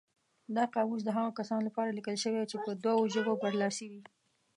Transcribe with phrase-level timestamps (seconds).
[0.55, 4.03] دا قاموس د هغو کسانو لپاره لیکل شوی چې په دوو ژبو برلاسي وي.